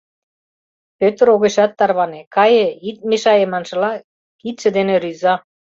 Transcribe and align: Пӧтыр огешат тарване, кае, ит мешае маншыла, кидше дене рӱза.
Пӧтыр 0.99 1.27
огешат 1.35 1.71
тарване, 1.79 2.21
кае, 2.35 2.67
ит 2.89 2.97
мешае 3.09 3.45
маншыла, 3.51 3.91
кидше 4.39 4.69
дене 4.77 4.95
рӱза. 5.03 5.33